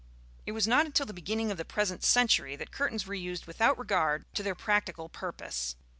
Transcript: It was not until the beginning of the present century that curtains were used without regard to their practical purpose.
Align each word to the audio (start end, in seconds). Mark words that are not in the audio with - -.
It 0.47 0.53
was 0.53 0.67
not 0.67 0.87
until 0.87 1.05
the 1.05 1.13
beginning 1.13 1.51
of 1.51 1.57
the 1.57 1.63
present 1.63 2.03
century 2.03 2.55
that 2.55 2.71
curtains 2.71 3.05
were 3.05 3.13
used 3.13 3.45
without 3.45 3.77
regard 3.77 4.25
to 4.33 4.41
their 4.41 4.55
practical 4.55 5.09
purpose. 5.09 5.75